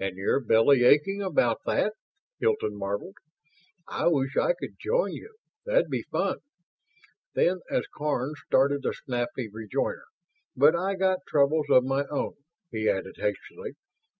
"And 0.00 0.16
you're 0.16 0.40
bellyaching 0.44 1.24
about 1.24 1.60
that?" 1.64 1.92
Hilton 2.40 2.74
marveled. 2.76 3.14
"I 3.86 4.08
wish 4.08 4.36
I 4.36 4.52
could 4.52 4.80
join 4.80 5.12
you. 5.12 5.36
That'd 5.64 5.88
be 5.90 6.02
fun." 6.02 6.38
Then, 7.34 7.60
as 7.70 7.86
Karns 7.96 8.40
started 8.44 8.84
a 8.84 8.92
snappy 8.92 9.46
rejoinder 9.48 10.06
"But 10.56 10.74
I 10.74 10.96
got 10.96 11.20
troubles 11.28 11.66
of 11.70 11.84
my 11.84 12.04
own," 12.10 12.34
he 12.72 12.88
added 12.88 13.14
hastily. 13.18 13.76